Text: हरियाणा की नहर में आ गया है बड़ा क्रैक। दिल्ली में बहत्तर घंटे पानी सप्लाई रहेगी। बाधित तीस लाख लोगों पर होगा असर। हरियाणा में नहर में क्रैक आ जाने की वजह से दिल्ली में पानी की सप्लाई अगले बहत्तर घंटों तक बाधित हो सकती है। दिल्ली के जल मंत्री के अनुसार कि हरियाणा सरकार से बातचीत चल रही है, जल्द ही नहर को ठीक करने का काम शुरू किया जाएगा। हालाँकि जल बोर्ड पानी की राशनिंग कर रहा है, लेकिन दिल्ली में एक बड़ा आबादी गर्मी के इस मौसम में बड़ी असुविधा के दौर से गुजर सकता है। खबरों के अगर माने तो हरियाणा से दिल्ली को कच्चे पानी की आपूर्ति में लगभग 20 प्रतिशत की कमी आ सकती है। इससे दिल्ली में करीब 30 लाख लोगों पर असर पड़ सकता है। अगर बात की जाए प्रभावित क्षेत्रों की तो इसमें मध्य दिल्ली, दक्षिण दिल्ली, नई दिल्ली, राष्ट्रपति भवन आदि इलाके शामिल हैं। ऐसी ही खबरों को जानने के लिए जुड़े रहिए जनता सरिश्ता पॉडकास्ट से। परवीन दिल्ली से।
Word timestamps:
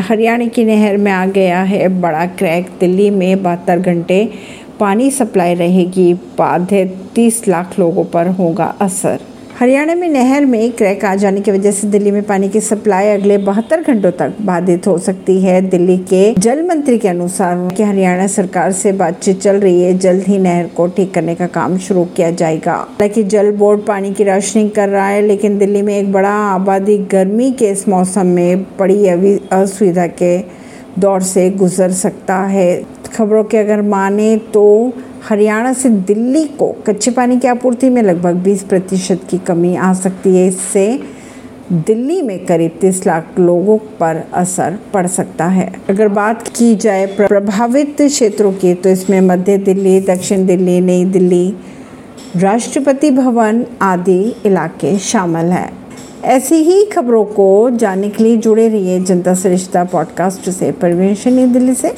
हरियाणा 0.00 0.46
की 0.46 0.64
नहर 0.64 0.96
में 0.96 1.12
आ 1.12 1.26
गया 1.26 1.62
है 1.62 1.88
बड़ा 2.00 2.26
क्रैक। 2.26 2.70
दिल्ली 2.80 3.10
में 3.10 3.42
बहत्तर 3.42 3.78
घंटे 3.78 4.32
पानी 4.80 5.10
सप्लाई 5.10 5.54
रहेगी। 5.54 6.14
बाधित 6.14 6.98
तीस 7.14 7.48
लाख 7.48 7.78
लोगों 7.78 8.04
पर 8.04 8.26
होगा 8.28 8.74
असर। 8.80 9.20
हरियाणा 9.58 9.94
में 9.94 10.08
नहर 10.08 10.44
में 10.44 10.72
क्रैक 10.72 11.04
आ 11.04 11.14
जाने 11.14 11.40
की 11.40 11.50
वजह 11.50 11.70
से 11.70 11.86
दिल्ली 11.88 12.10
में 12.10 12.22
पानी 12.22 12.48
की 12.48 12.60
सप्लाई 12.60 13.08
अगले 13.08 13.38
बहत्तर 13.38 13.82
घंटों 13.82 14.10
तक 14.10 14.32
बाधित 14.40 14.86
हो 14.86 14.96
सकती 14.98 15.40
है। 15.42 15.60
दिल्ली 15.62 15.96
के 15.98 16.34
जल 16.34 16.62
मंत्री 16.62 16.98
के 16.98 17.08
अनुसार 17.08 17.74
कि 17.76 17.82
हरियाणा 17.82 18.26
सरकार 18.26 18.72
से 18.72 18.92
बातचीत 18.92 19.40
चल 19.40 19.56
रही 19.56 19.80
है, 19.82 19.96
जल्द 19.98 20.24
ही 20.24 20.38
नहर 20.38 20.66
को 20.66 20.86
ठीक 20.86 21.14
करने 21.14 21.34
का 21.34 21.46
काम 21.46 21.78
शुरू 21.78 22.04
किया 22.16 22.30
जाएगा। 22.30 22.72
हालाँकि 22.72 23.22
जल 23.22 23.50
बोर्ड 23.52 23.80
पानी 23.80 24.12
की 24.14 24.24
राशनिंग 24.24 24.70
कर 24.70 24.88
रहा 24.88 25.06
है, 25.08 25.22
लेकिन 25.22 25.58
दिल्ली 25.58 25.82
में 25.82 25.96
एक 25.98 26.12
बड़ा 26.12 26.34
आबादी 26.52 26.98
गर्मी 26.98 27.50
के 27.52 27.70
इस 27.70 27.88
मौसम 27.88 28.26
में 28.26 28.62
बड़ी 28.78 29.06
असुविधा 29.06 30.06
के 30.06 30.38
दौर 30.98 31.22
से 31.22 31.50
गुजर 31.50 31.92
सकता 31.94 32.42
है। 32.44 32.82
खबरों 33.16 33.44
के 33.44 33.58
अगर 33.58 33.82
माने 33.82 34.36
तो 34.54 34.92
हरियाणा 35.28 35.72
से 35.72 35.88
दिल्ली 35.88 36.44
को 36.44 36.76
कच्चे 36.86 37.10
पानी 37.10 37.38
की 37.38 37.48
आपूर्ति 37.48 37.90
में 37.90 38.02
लगभग 38.02 38.34
20 38.34 38.62
प्रतिशत 38.62 39.20
की 39.30 39.38
कमी 39.38 39.76
आ 39.76 39.94
सकती 39.94 40.36
है। 40.36 40.46
इससे 40.46 41.00
दिल्ली 41.72 42.22
में 42.22 42.46
करीब 42.46 42.78
30 42.80 43.06
लाख 43.06 43.26
लोगों 43.38 43.78
पर 43.78 44.24
असर 44.34 44.78
पड़ 44.94 45.06
सकता 45.06 45.44
है। 45.46 45.72
अगर 45.88 46.08
बात 46.08 46.48
की 46.48 46.76
जाए 46.76 47.06
प्रभावित 47.06 47.96
क्षेत्रों 48.02 48.52
की 48.52 48.74
तो 48.74 48.88
इसमें 48.88 49.20
मध्य 49.20 49.58
दिल्ली, 49.58 50.00
दक्षिण 50.00 50.46
दिल्ली, 50.46 50.80
नई 50.80 51.04
दिल्ली, 51.04 51.54
राष्ट्रपति 52.36 53.10
भवन 53.10 53.66
आदि 53.82 54.34
इलाके 54.46 54.98
शामिल 54.98 55.46
हैं। 55.46 55.72
ऐसी 56.24 56.54
ही 56.54 56.84
खबरों 56.84 57.24
को 57.24 57.70
जानने 57.70 58.08
के 58.08 58.24
लिए 58.24 58.36
जुड़े 58.36 58.68
रहिए 58.68 59.00
जनता 59.00 59.34
सरिश्ता 59.34 59.84
पॉडकास्ट 59.84 60.50
से। 60.50 60.72
परवीन 60.72 61.52
दिल्ली 61.52 61.74
से। 61.74 61.94